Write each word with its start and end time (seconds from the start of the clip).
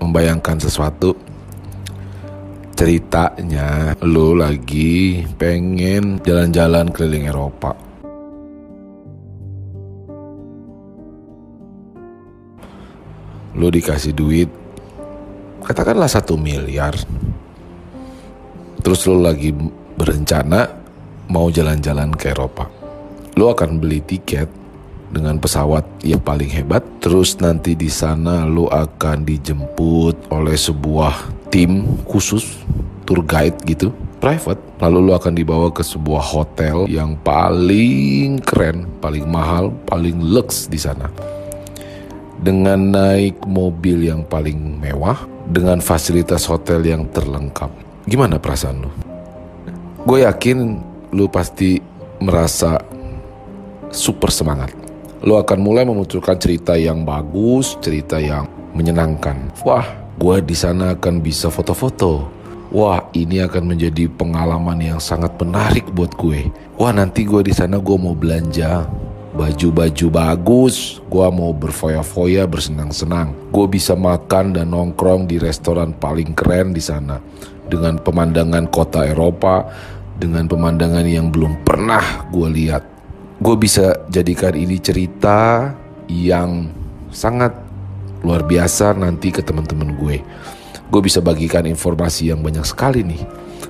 membayangkan 0.00 0.60
sesuatu 0.60 1.16
ceritanya 2.76 3.96
lo 4.04 4.36
lagi 4.36 5.24
pengen 5.40 6.20
jalan-jalan 6.20 6.92
keliling 6.92 7.32
Eropa. 7.32 7.72
Lo 13.56 13.72
dikasih 13.72 14.12
duit 14.12 14.50
katakanlah 15.64 16.06
satu 16.06 16.36
miliar. 16.36 16.92
Terus 18.84 19.08
lo 19.08 19.24
lagi 19.24 19.56
berencana 19.96 20.68
mau 21.32 21.48
jalan-jalan 21.48 22.12
ke 22.12 22.36
Eropa. 22.36 22.68
Lo 23.40 23.56
akan 23.56 23.80
beli 23.80 24.04
tiket 24.04 24.65
dengan 25.10 25.38
pesawat 25.38 25.84
yang 26.02 26.22
paling 26.22 26.50
hebat. 26.50 26.82
Terus 27.02 27.38
nanti 27.38 27.74
di 27.74 27.90
sana 27.90 28.46
lo 28.46 28.66
akan 28.70 29.26
dijemput 29.26 30.30
oleh 30.30 30.56
sebuah 30.58 31.14
tim 31.52 31.86
khusus 32.06 32.64
tour 33.06 33.22
guide 33.22 33.56
gitu 33.66 33.94
private. 34.18 34.58
Lalu 34.82 34.98
lo 35.08 35.12
akan 35.16 35.34
dibawa 35.36 35.68
ke 35.70 35.84
sebuah 35.84 36.22
hotel 36.22 36.88
yang 36.90 37.14
paling 37.20 38.42
keren 38.42 38.88
paling 38.98 39.24
mahal 39.28 39.72
paling 39.86 40.18
lux 40.18 40.66
di 40.66 40.80
sana. 40.80 41.08
Dengan 42.36 42.92
naik 42.92 43.48
mobil 43.48 44.12
yang 44.12 44.20
paling 44.28 44.76
mewah 44.82 45.16
dengan 45.48 45.80
fasilitas 45.80 46.44
hotel 46.44 46.84
yang 46.84 47.08
terlengkap. 47.08 47.72
Gimana 48.04 48.36
perasaan 48.36 48.84
lo 48.84 49.06
gue 50.06 50.22
yakin 50.22 50.78
lo 51.18 51.26
pasti 51.26 51.82
merasa 52.22 52.78
super 53.90 54.30
semangat 54.30 54.70
lo 55.26 55.42
akan 55.42 55.58
mulai 55.58 55.82
memunculkan 55.82 56.38
cerita 56.38 56.78
yang 56.78 57.02
bagus, 57.02 57.74
cerita 57.82 58.22
yang 58.22 58.46
menyenangkan. 58.78 59.50
Wah, 59.66 59.82
gue 60.14 60.38
di 60.38 60.54
sana 60.54 60.94
akan 60.94 61.18
bisa 61.18 61.50
foto-foto. 61.50 62.30
Wah, 62.70 63.10
ini 63.10 63.42
akan 63.42 63.74
menjadi 63.74 64.06
pengalaman 64.06 64.78
yang 64.78 65.02
sangat 65.02 65.34
menarik 65.42 65.90
buat 65.90 66.14
gue. 66.14 66.46
Wah, 66.78 66.94
nanti 66.94 67.26
gue 67.26 67.42
di 67.42 67.50
sana 67.50 67.82
gue 67.82 67.96
mau 67.98 68.14
belanja 68.14 68.86
baju-baju 69.34 70.06
bagus. 70.14 71.02
Gue 71.10 71.26
mau 71.34 71.50
berfoya-foya, 71.50 72.46
bersenang-senang. 72.46 73.34
Gue 73.50 73.66
bisa 73.66 73.98
makan 73.98 74.54
dan 74.54 74.70
nongkrong 74.70 75.26
di 75.26 75.42
restoran 75.42 75.90
paling 75.98 76.38
keren 76.38 76.70
di 76.70 76.82
sana 76.82 77.18
dengan 77.66 77.98
pemandangan 77.98 78.70
kota 78.70 79.02
Eropa, 79.02 79.66
dengan 80.22 80.46
pemandangan 80.46 81.02
yang 81.02 81.34
belum 81.34 81.66
pernah 81.66 82.30
gue 82.30 82.46
lihat 82.46 82.95
gue 83.36 83.56
bisa 83.60 83.92
jadikan 84.08 84.56
ini 84.56 84.80
cerita 84.80 85.72
yang 86.08 86.72
sangat 87.12 87.52
luar 88.24 88.42
biasa 88.42 88.96
nanti 88.96 89.28
ke 89.28 89.44
teman-teman 89.44 89.92
gue. 89.96 90.24
Gue 90.88 91.00
bisa 91.02 91.20
bagikan 91.20 91.66
informasi 91.68 92.32
yang 92.32 92.40
banyak 92.40 92.64
sekali 92.64 93.04
nih. 93.04 93.22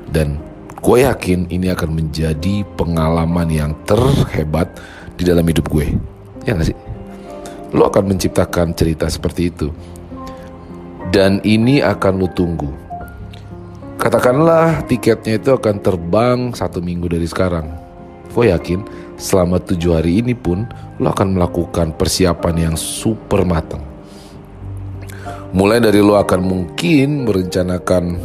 Dan 0.06 0.38
gue 0.78 1.02
yakin 1.02 1.50
ini 1.50 1.72
akan 1.72 1.90
menjadi 1.98 2.62
pengalaman 2.78 3.48
yang 3.50 3.72
terhebat 3.88 4.70
di 5.18 5.26
dalam 5.26 5.42
hidup 5.48 5.66
gue. 5.66 5.96
Ya 6.46 6.54
gak 6.54 6.70
sih? 6.70 6.78
Lo 7.74 7.90
akan 7.90 8.14
menciptakan 8.14 8.70
cerita 8.76 9.10
seperti 9.10 9.50
itu. 9.50 9.74
Dan 11.10 11.42
ini 11.42 11.82
akan 11.82 12.22
lo 12.22 12.28
tunggu. 12.30 12.70
Katakanlah 13.96 14.86
tiketnya 14.86 15.40
itu 15.40 15.50
akan 15.50 15.82
terbang 15.82 16.38
satu 16.54 16.78
minggu 16.78 17.10
dari 17.10 17.26
sekarang. 17.26 17.66
Gue 18.30 18.52
yakin 18.52 18.84
selama 19.16 19.60
tujuh 19.60 19.96
hari 19.96 20.20
ini 20.20 20.36
pun 20.36 20.68
lo 21.00 21.12
akan 21.12 21.36
melakukan 21.36 21.96
persiapan 21.96 22.70
yang 22.70 22.76
super 22.76 23.44
matang. 23.44 23.80
Mulai 25.56 25.80
dari 25.80 26.04
lo 26.04 26.20
akan 26.20 26.40
mungkin 26.44 27.24
merencanakan 27.24 28.20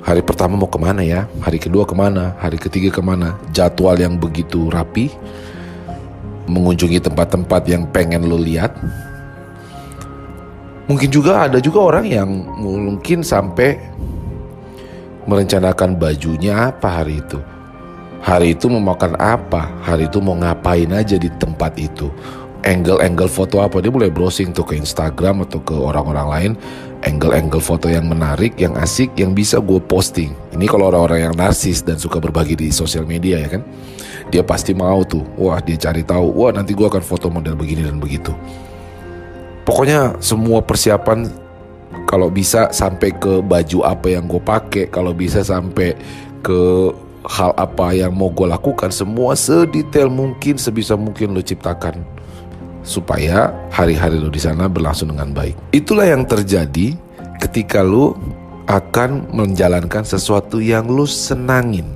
hari 0.00 0.22
pertama 0.24 0.56
mau 0.56 0.68
ke 0.68 0.80
mana 0.80 1.04
ya, 1.04 1.28
hari 1.44 1.60
kedua 1.60 1.84
ke 1.84 1.92
mana, 1.92 2.32
hari 2.40 2.56
ketiga 2.56 2.88
ke 2.88 3.02
mana, 3.04 3.36
jadwal 3.52 3.96
yang 3.96 4.16
begitu 4.16 4.72
rapi, 4.72 5.12
mengunjungi 6.48 7.02
tempat-tempat 7.04 7.62
yang 7.68 7.84
pengen 7.92 8.24
lo 8.24 8.40
lihat. 8.40 8.72
Mungkin 10.86 11.10
juga 11.10 11.50
ada 11.50 11.58
juga 11.58 11.82
orang 11.82 12.06
yang 12.06 12.30
mungkin 12.62 13.26
sampai 13.26 13.74
merencanakan 15.26 15.98
bajunya 15.98 16.70
apa 16.70 17.02
hari 17.02 17.18
itu 17.18 17.42
Hari 18.26 18.58
itu 18.58 18.66
mau 18.66 18.82
makan 18.82 19.14
apa, 19.22 19.70
hari 19.86 20.10
itu 20.10 20.18
mau 20.18 20.34
ngapain 20.34 20.90
aja 20.90 21.14
di 21.14 21.30
tempat 21.38 21.78
itu. 21.78 22.10
Angle-angle 22.66 23.30
foto 23.30 23.62
apa, 23.62 23.78
dia 23.78 23.86
mulai 23.94 24.10
browsing 24.10 24.50
tuh 24.50 24.66
ke 24.66 24.74
Instagram 24.74 25.46
atau 25.46 25.62
ke 25.62 25.70
orang-orang 25.70 26.26
lain. 26.26 26.52
Angle-angle 27.06 27.62
foto 27.62 27.86
yang 27.86 28.10
menarik, 28.10 28.58
yang 28.58 28.74
asik, 28.82 29.14
yang 29.14 29.30
bisa 29.30 29.62
gue 29.62 29.78
posting. 29.78 30.34
Ini 30.50 30.66
kalau 30.66 30.90
orang-orang 30.90 31.30
yang 31.30 31.34
narsis 31.38 31.86
dan 31.86 32.02
suka 32.02 32.18
berbagi 32.18 32.58
di 32.58 32.74
sosial 32.74 33.06
media 33.06 33.38
ya 33.38 33.46
kan. 33.46 33.62
Dia 34.34 34.42
pasti 34.42 34.74
mau 34.74 35.06
tuh, 35.06 35.22
wah 35.38 35.62
dia 35.62 35.78
cari 35.78 36.02
tahu, 36.02 36.26
wah 36.34 36.50
nanti 36.50 36.74
gue 36.74 36.82
akan 36.82 37.06
foto 37.06 37.30
model 37.30 37.54
begini 37.54 37.86
dan 37.86 38.02
begitu. 38.02 38.34
Pokoknya 39.62 40.18
semua 40.18 40.66
persiapan 40.66 41.30
kalau 42.10 42.26
bisa 42.34 42.74
sampai 42.74 43.14
ke 43.14 43.38
baju 43.38 43.86
apa 43.86 44.18
yang 44.18 44.26
gue 44.26 44.42
pakai, 44.42 44.90
kalau 44.90 45.14
bisa 45.14 45.46
sampai 45.46 45.94
ke 46.42 46.90
hal 47.26 47.50
apa 47.58 47.90
yang 47.90 48.14
mau 48.14 48.30
gue 48.30 48.46
lakukan 48.46 48.94
semua 48.94 49.34
sedetail 49.34 50.06
mungkin 50.06 50.56
sebisa 50.56 50.94
mungkin 50.94 51.34
lo 51.34 51.42
ciptakan 51.42 51.98
supaya 52.86 53.50
hari-hari 53.74 54.22
lo 54.22 54.30
di 54.30 54.38
sana 54.38 54.70
berlangsung 54.70 55.10
dengan 55.10 55.34
baik. 55.34 55.58
Itulah 55.74 56.06
yang 56.06 56.22
terjadi 56.22 56.94
ketika 57.42 57.82
lo 57.82 58.14
akan 58.70 59.30
menjalankan 59.34 60.06
sesuatu 60.06 60.62
yang 60.62 60.86
lo 60.86 61.04
senangin. 61.04 61.90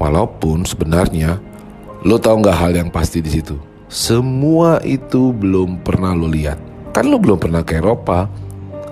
Walaupun 0.00 0.64
sebenarnya 0.64 1.38
lo 2.02 2.16
tahu 2.16 2.42
nggak 2.42 2.58
hal 2.58 2.72
yang 2.74 2.88
pasti 2.88 3.20
di 3.20 3.28
situ. 3.28 3.60
Semua 3.92 4.80
itu 4.82 5.30
belum 5.36 5.84
pernah 5.84 6.16
lo 6.16 6.26
lihat. 6.26 6.56
Kan 6.96 7.12
lo 7.12 7.20
belum 7.20 7.36
pernah 7.36 7.60
ke 7.60 7.78
Eropa, 7.78 8.26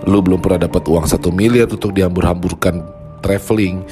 lo 0.04 0.20
belum 0.20 0.44
pernah 0.44 0.68
dapat 0.68 0.84
uang 0.86 1.08
satu 1.08 1.32
miliar 1.32 1.66
untuk 1.72 1.96
dihambur-hamburkan 1.96 2.84
traveling, 3.24 3.82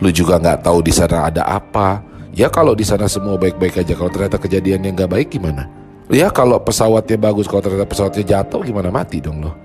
lu 0.00 0.08
juga 0.12 0.36
nggak 0.36 0.66
tahu 0.66 0.84
di 0.84 0.92
sana 0.92 1.28
ada 1.28 1.42
apa. 1.46 2.02
Ya 2.36 2.52
kalau 2.52 2.76
di 2.76 2.84
sana 2.84 3.08
semua 3.08 3.40
baik-baik 3.40 3.80
aja, 3.80 3.96
kalau 3.96 4.12
ternyata 4.12 4.36
kejadian 4.36 4.84
yang 4.84 4.92
nggak 4.92 5.08
baik 5.08 5.28
gimana? 5.32 5.64
Ya 6.12 6.28
kalau 6.28 6.60
pesawatnya 6.60 7.16
bagus, 7.16 7.48
kalau 7.48 7.64
ternyata 7.64 7.88
pesawatnya 7.88 8.24
jatuh 8.24 8.60
gimana 8.60 8.92
mati 8.92 9.24
dong 9.24 9.40
lo? 9.40 9.56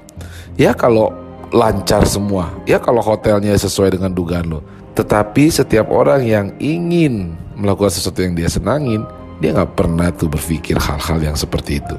Ya 0.56 0.72
kalau 0.72 1.12
lancar 1.52 2.08
semua, 2.08 2.47
ya 2.64 2.80
kalau 2.80 3.03
hotelnya 3.03 3.52
sesuai 3.59 4.00
dengan 4.00 4.16
dugaan 4.16 4.47
lo. 4.47 4.64
Tetapi 4.96 5.52
setiap 5.52 5.91
orang 5.91 6.24
yang 6.24 6.47
ingin 6.64 7.36
melakukan 7.59 7.91
sesuatu 7.91 8.24
yang 8.24 8.40
dia 8.40 8.47
senangin, 8.47 9.03
dia 9.44 9.52
nggak 9.52 9.75
pernah 9.75 10.08
tuh 10.16 10.31
berpikir 10.31 10.80
hal-hal 10.80 11.20
yang 11.20 11.36
seperti 11.36 11.84
itu. 11.84 11.96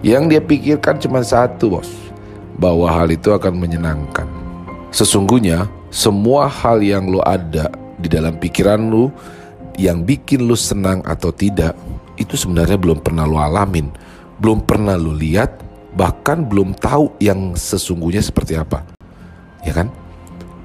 Yang 0.00 0.22
dia 0.30 0.40
pikirkan 0.42 0.94
cuma 1.02 1.26
satu 1.26 1.78
bos, 1.78 1.90
bahwa 2.54 2.86
hal 2.86 3.10
itu 3.10 3.34
akan 3.34 3.54
menyenangkan. 3.58 4.26
Sesungguhnya 4.94 5.66
semua 5.88 6.48
hal 6.48 6.84
yang 6.84 7.08
lo 7.08 7.24
ada 7.24 7.72
di 7.96 8.06
dalam 8.06 8.36
pikiran 8.36 8.92
lo 8.92 9.10
yang 9.80 10.04
bikin 10.04 10.44
lo 10.44 10.58
senang 10.58 11.00
atau 11.06 11.32
tidak 11.32 11.72
itu 12.18 12.34
sebenarnya 12.34 12.76
belum 12.76 12.98
pernah 13.00 13.24
lo 13.24 13.38
alamin, 13.38 13.94
belum 14.42 14.66
pernah 14.66 14.98
lo 14.98 15.14
lihat, 15.14 15.62
bahkan 15.94 16.42
belum 16.42 16.74
tahu 16.74 17.14
yang 17.22 17.54
sesungguhnya 17.54 18.20
seperti 18.20 18.58
apa. 18.58 18.82
Ya 19.62 19.72
kan? 19.72 19.88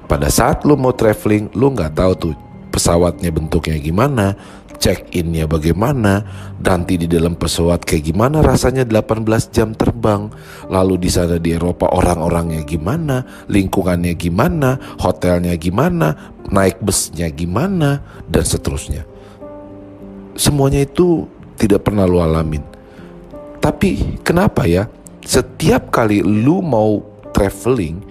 Pada 0.10 0.28
saat 0.34 0.66
lo 0.66 0.74
mau 0.74 0.92
traveling, 0.92 1.54
lo 1.54 1.72
nggak 1.72 1.94
tahu 1.94 2.12
tuh 2.18 2.34
pesawatnya 2.74 3.30
bentuknya 3.30 3.78
gimana, 3.78 4.34
check-innya 4.80 5.50
bagaimana, 5.50 6.24
nanti 6.62 6.96
di 6.96 7.08
dalam 7.10 7.36
pesawat 7.36 7.84
kayak 7.84 8.14
gimana 8.14 8.40
rasanya 8.42 8.88
18 8.88 9.26
jam 9.54 9.74
terbang, 9.74 10.30
lalu 10.70 11.02
di 11.02 11.10
sana 11.10 11.38
di 11.38 11.54
Eropa 11.56 11.92
orang-orangnya 11.92 12.64
gimana, 12.64 13.46
lingkungannya 13.50 14.14
gimana, 14.16 14.78
hotelnya 15.02 15.54
gimana, 15.58 16.36
naik 16.50 16.80
busnya 16.80 17.28
gimana, 17.34 18.04
dan 18.30 18.44
seterusnya. 18.44 19.04
Semuanya 20.34 20.82
itu 20.82 21.30
tidak 21.58 21.86
pernah 21.86 22.10
lo 22.10 22.22
alamin. 22.22 22.64
Tapi 23.62 24.20
kenapa 24.26 24.66
ya? 24.68 24.90
Setiap 25.24 25.88
kali 25.88 26.20
lu 26.20 26.60
mau 26.60 27.00
traveling 27.32 28.04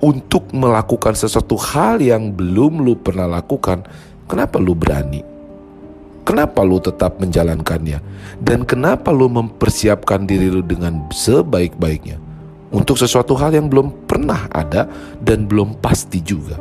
untuk 0.00 0.50
melakukan 0.50 1.14
sesuatu 1.14 1.54
hal 1.60 2.00
yang 2.00 2.32
belum 2.32 2.82
lu 2.82 2.96
pernah 2.98 3.28
lakukan, 3.28 3.84
kenapa 4.26 4.56
lu 4.56 4.72
berani? 4.72 5.22
Kenapa 6.30 6.62
lu 6.62 6.78
tetap 6.78 7.18
menjalankannya? 7.18 7.98
Dan 8.38 8.62
kenapa 8.62 9.10
lu 9.10 9.26
mempersiapkan 9.26 10.30
diri 10.30 10.46
lu 10.46 10.62
dengan 10.62 11.10
sebaik-baiknya? 11.10 12.22
Untuk 12.70 13.02
sesuatu 13.02 13.34
hal 13.34 13.50
yang 13.50 13.66
belum 13.66 14.06
pernah 14.06 14.46
ada 14.54 14.86
dan 15.18 15.50
belum 15.50 15.82
pasti 15.82 16.22
juga. 16.22 16.54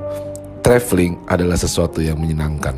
Traveling 0.65 1.21
adalah 1.29 1.53
sesuatu 1.53 2.01
yang 2.01 2.17
menyenangkan. 2.17 2.73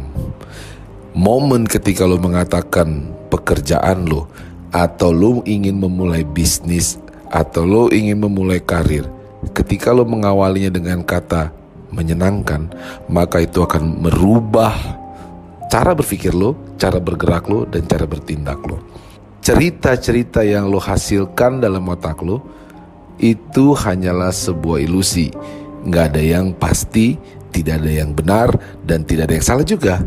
Momen 1.16 1.64
ketika 1.64 2.04
lu 2.04 2.20
mengatakan 2.20 3.08
pekerjaan 3.32 4.04
lu 4.04 4.28
atau 4.76 5.16
lu 5.16 5.40
ingin 5.48 5.80
memulai 5.80 6.28
bisnis 6.28 7.00
atau 7.32 7.64
lu 7.64 7.88
ingin 7.88 8.20
memulai 8.20 8.60
karir, 8.60 9.08
ketika 9.56 9.96
lu 9.96 10.04
mengawalinya 10.04 10.68
dengan 10.68 11.08
kata 11.08 11.56
menyenangkan, 11.96 12.68
maka 13.08 13.40
itu 13.48 13.64
akan 13.64 14.04
merubah 14.04 15.01
cara 15.72 15.96
berpikir 15.96 16.36
lo, 16.36 16.76
cara 16.76 17.00
bergerak 17.00 17.48
lo, 17.48 17.64
dan 17.64 17.88
cara 17.88 18.04
bertindak 18.04 18.60
lo. 18.68 18.84
Cerita-cerita 19.40 20.44
yang 20.44 20.68
lo 20.68 20.78
hasilkan 20.78 21.64
dalam 21.64 21.88
otak 21.88 22.20
lo 22.20 22.44
itu 23.18 23.72
hanyalah 23.72 24.36
sebuah 24.36 24.84
ilusi. 24.84 25.32
Nggak 25.88 26.06
ada 26.14 26.22
yang 26.22 26.54
pasti, 26.54 27.16
tidak 27.56 27.80
ada 27.82 27.92
yang 28.04 28.12
benar, 28.12 28.54
dan 28.84 29.08
tidak 29.08 29.32
ada 29.32 29.34
yang 29.40 29.48
salah 29.48 29.66
juga 29.66 30.04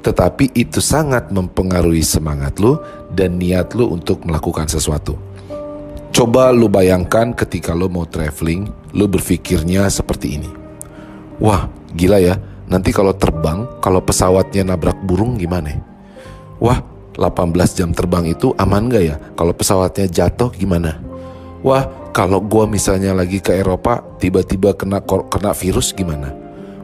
tetapi 0.00 0.56
itu 0.56 0.80
sangat 0.80 1.28
mempengaruhi 1.28 2.00
semangat 2.00 2.56
lo 2.58 2.80
dan 3.12 3.36
niat 3.36 3.76
lo 3.76 3.92
untuk 3.92 4.24
melakukan 4.24 4.66
sesuatu. 4.66 5.16
Coba 6.10 6.50
lo 6.50 6.66
bayangkan 6.66 7.36
ketika 7.36 7.76
lo 7.76 7.86
mau 7.86 8.08
traveling, 8.08 8.66
lo 8.96 9.06
berpikirnya 9.06 9.86
seperti 9.92 10.40
ini. 10.40 10.50
Wah, 11.38 11.70
gila 11.94 12.18
ya, 12.18 12.36
nanti 12.70 12.94
kalau 12.94 13.12
terbang, 13.12 13.66
kalau 13.82 14.00
pesawatnya 14.00 14.62
nabrak 14.62 14.96
burung 15.02 15.36
gimana? 15.36 15.76
Wah, 16.62 16.80
18 17.18 17.76
jam 17.76 17.90
terbang 17.90 18.30
itu 18.30 18.54
aman 18.56 18.88
gak 18.88 19.04
ya? 19.04 19.16
Kalau 19.34 19.52
pesawatnya 19.52 20.06
jatuh 20.06 20.54
gimana? 20.54 20.96
Wah, 21.60 21.84
kalau 22.14 22.40
gua 22.40 22.64
misalnya 22.64 23.12
lagi 23.12 23.42
ke 23.42 23.52
Eropa, 23.52 24.00
tiba-tiba 24.16 24.72
kena 24.72 25.02
kena 25.04 25.52
virus 25.52 25.92
gimana? 25.92 26.32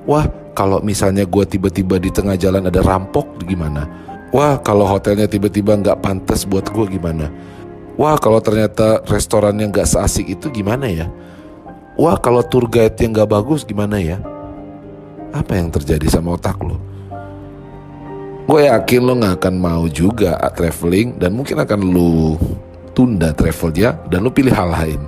Wah, 0.05 0.29
kalau 0.57 0.81
misalnya 0.81 1.29
gue 1.29 1.45
tiba-tiba 1.45 2.01
di 2.01 2.09
tengah 2.09 2.33
jalan 2.41 2.65
ada 2.65 2.81
rampok 2.81 3.45
gimana? 3.45 3.85
Wah 4.33 4.57
kalau 4.59 4.89
hotelnya 4.89 5.29
tiba-tiba 5.29 5.77
nggak 5.77 6.01
pantas 6.01 6.49
buat 6.49 6.67
gue 6.73 6.97
gimana? 6.97 7.29
Wah 8.01 8.17
kalau 8.17 8.41
ternyata 8.41 9.05
restorannya 9.05 9.69
nggak 9.69 9.85
seasik 9.85 10.33
itu 10.33 10.49
gimana 10.49 10.89
ya? 10.89 11.07
Wah 12.01 12.17
kalau 12.17 12.41
tour 12.41 12.67
guide 12.69 12.97
yang 13.01 13.13
nggak 13.13 13.31
bagus 13.31 13.63
gimana 13.69 14.01
ya? 14.01 14.21
Apa 15.37 15.61
yang 15.61 15.69
terjadi 15.69 16.09
sama 16.09 16.41
otak 16.41 16.57
lo? 16.65 16.81
Gue 18.47 18.71
yakin 18.71 19.03
lo 19.05 19.13
nggak 19.21 19.43
akan 19.43 19.55
mau 19.59 19.85
juga 19.91 20.39
traveling 20.55 21.21
dan 21.21 21.35
mungkin 21.35 21.61
akan 21.61 21.81
lo 21.83 22.41
tunda 22.97 23.37
travelnya 23.37 24.01
dan 24.09 24.25
lo 24.25 24.31
pilih 24.33 24.55
hal 24.55 24.73
lain 24.73 25.03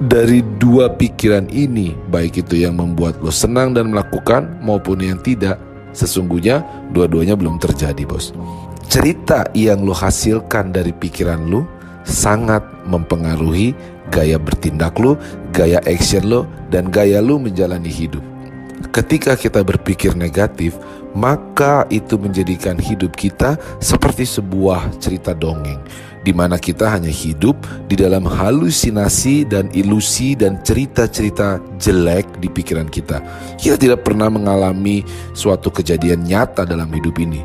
dari 0.00 0.40
dua 0.56 0.88
pikiran 0.88 1.52
ini, 1.52 1.92
baik 2.08 2.40
itu 2.40 2.64
yang 2.64 2.80
membuat 2.80 3.20
lo 3.20 3.28
senang 3.28 3.76
dan 3.76 3.92
melakukan 3.92 4.48
maupun 4.64 4.96
yang 5.04 5.20
tidak, 5.20 5.60
sesungguhnya 5.92 6.64
dua-duanya 6.96 7.36
belum 7.36 7.60
terjadi, 7.60 8.08
bos. 8.08 8.32
Cerita 8.88 9.44
yang 9.52 9.84
lo 9.84 9.92
hasilkan 9.92 10.72
dari 10.72 10.96
pikiran 10.96 11.52
lo 11.52 11.68
sangat 12.08 12.64
mempengaruhi 12.88 13.76
gaya 14.08 14.40
bertindak 14.40 14.96
lo, 14.96 15.20
gaya 15.52 15.84
action 15.84 16.24
lo, 16.32 16.48
dan 16.72 16.88
gaya 16.88 17.20
lo 17.20 17.36
menjalani 17.36 17.92
hidup. 17.92 18.24
Ketika 18.88 19.36
kita 19.36 19.60
berpikir 19.60 20.16
negatif, 20.16 20.80
maka 21.12 21.84
itu 21.92 22.16
menjadikan 22.16 22.80
hidup 22.80 23.12
kita 23.12 23.60
seperti 23.76 24.24
sebuah 24.24 24.96
cerita 24.96 25.36
dongeng 25.36 25.84
di 26.20 26.32
mana 26.36 26.60
kita 26.60 26.84
hanya 26.92 27.08
hidup 27.08 27.56
di 27.88 27.96
dalam 27.96 28.28
halusinasi 28.28 29.48
dan 29.48 29.72
ilusi 29.72 30.36
dan 30.36 30.60
cerita-cerita 30.60 31.60
jelek 31.80 32.28
di 32.40 32.48
pikiran 32.52 32.88
kita. 32.92 33.24
Kita 33.56 33.80
tidak 33.80 34.04
pernah 34.04 34.28
mengalami 34.28 35.00
suatu 35.32 35.72
kejadian 35.72 36.24
nyata 36.28 36.68
dalam 36.68 36.92
hidup 36.92 37.16
ini. 37.20 37.40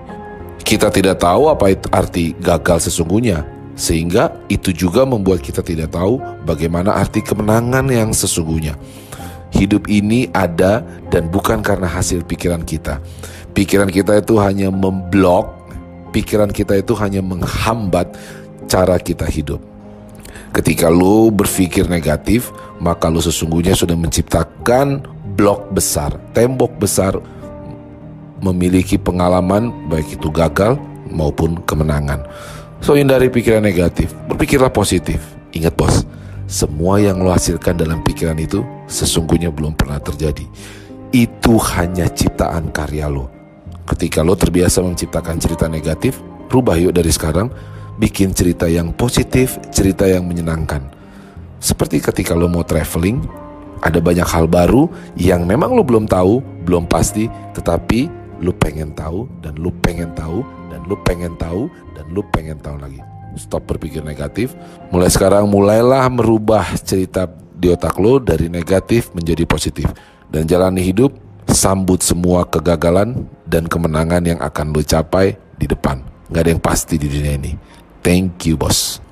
Kita 0.66 0.90
tidak 0.92 1.22
tahu 1.22 1.48
apa 1.48 1.72
itu 1.72 1.88
arti 1.94 2.26
gagal 2.42 2.90
sesungguhnya, 2.90 3.46
sehingga 3.78 4.34
itu 4.50 4.74
juga 4.74 5.06
membuat 5.08 5.40
kita 5.40 5.62
tidak 5.62 5.94
tahu 5.94 6.20
bagaimana 6.44 7.00
arti 7.00 7.22
kemenangan 7.22 7.86
yang 7.88 8.12
sesungguhnya. 8.12 8.76
Hidup 9.56 9.88
ini 9.88 10.28
ada 10.36 10.84
dan 11.08 11.32
bukan 11.32 11.64
karena 11.64 11.88
hasil 11.88 12.28
pikiran 12.28 12.68
kita. 12.68 13.00
Pikiran 13.56 13.88
kita 13.88 14.20
itu 14.20 14.36
hanya 14.36 14.68
memblok, 14.68 15.48
pikiran 16.12 16.52
kita 16.52 16.76
itu 16.76 16.92
hanya 17.00 17.24
menghambat 17.24 18.12
cara 18.68 19.00
kita 19.00 19.24
hidup. 19.24 19.64
Ketika 20.52 20.92
lo 20.92 21.32
berpikir 21.32 21.88
negatif, 21.88 22.52
maka 22.84 23.08
lo 23.08 23.24
sesungguhnya 23.24 23.76
sudah 23.76 23.96
menciptakan 23.96 25.08
blok 25.40 25.72
besar, 25.72 26.16
tembok 26.36 26.76
besar, 26.76 27.16
memiliki 28.44 29.00
pengalaman 29.00 29.72
baik 29.88 30.20
itu 30.20 30.28
gagal 30.32 30.76
maupun 31.12 31.64
kemenangan. 31.64 32.24
So 32.84 32.96
hindari 33.00 33.32
pikiran 33.32 33.64
negatif, 33.64 34.12
berpikirlah 34.28 34.72
positif. 34.72 35.24
Ingat 35.56 35.76
bos, 35.80 36.04
semua 36.46 37.02
yang 37.02 37.26
lo 37.26 37.34
hasilkan 37.34 37.74
dalam 37.74 38.06
pikiran 38.06 38.38
itu 38.38 38.62
sesungguhnya 38.86 39.50
belum 39.50 39.74
pernah 39.74 39.98
terjadi. 39.98 40.46
Itu 41.10 41.58
hanya 41.74 42.06
ciptaan 42.06 42.70
karya 42.70 43.10
lo. 43.10 43.34
Ketika 43.90 44.22
lo 44.22 44.38
terbiasa 44.38 44.82
menciptakan 44.86 45.42
cerita 45.42 45.66
negatif, 45.66 46.22
rubah 46.54 46.78
yuk 46.78 46.94
dari 46.94 47.10
sekarang 47.10 47.50
bikin 47.98 48.34
cerita 48.34 48.70
yang 48.70 48.94
positif, 48.94 49.58
cerita 49.74 50.06
yang 50.06 50.30
menyenangkan. 50.30 50.86
Seperti 51.58 51.98
ketika 51.98 52.38
lo 52.38 52.46
mau 52.46 52.62
traveling, 52.62 53.26
ada 53.82 53.98
banyak 53.98 54.26
hal 54.26 54.46
baru 54.46 54.86
yang 55.18 55.50
memang 55.50 55.74
lo 55.74 55.82
belum 55.82 56.06
tahu, 56.06 56.46
belum 56.66 56.86
pasti, 56.86 57.26
tetapi 57.58 58.06
lo 58.46 58.54
pengen 58.54 58.94
tahu 58.94 59.26
dan 59.42 59.58
lo 59.58 59.74
pengen 59.82 60.14
tahu 60.14 60.46
dan 60.70 60.82
lo 60.86 60.96
pengen 61.02 61.34
tahu 61.42 61.70
dan 61.98 62.06
lo 62.14 62.22
pengen 62.30 62.58
tahu 62.62 62.78
lagi. 62.78 63.15
Stop 63.36 63.68
berpikir 63.68 64.02
negatif. 64.02 64.56
Mulai 64.90 65.12
sekarang 65.12 65.48
mulailah 65.48 66.08
merubah 66.08 66.66
cerita 66.82 67.28
di 67.56 67.72
otak 67.72 67.96
lo 68.00 68.20
dari 68.20 68.52
negatif 68.52 69.12
menjadi 69.16 69.48
positif 69.48 69.88
dan 70.28 70.44
jalani 70.48 70.84
hidup 70.84 71.16
sambut 71.48 72.02
semua 72.02 72.44
kegagalan 72.44 73.28
dan 73.48 73.70
kemenangan 73.70 74.24
yang 74.26 74.40
akan 74.42 74.74
lo 74.74 74.82
capai 74.82 75.38
di 75.56 75.70
depan. 75.70 76.02
Gak 76.34 76.42
ada 76.42 76.52
yang 76.52 76.64
pasti 76.64 76.98
di 76.98 77.08
dunia 77.08 77.38
ini. 77.38 77.54
Thank 78.02 78.50
you, 78.50 78.58
boss. 78.58 79.05